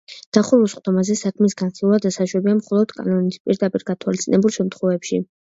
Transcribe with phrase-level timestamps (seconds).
[0.35, 5.23] დახურულ სხდომაზე საქმის განხილვა დასაშვებია მხოლოდ კანონით პირდაპირ გათვალისწინებულ შემთხვევებში.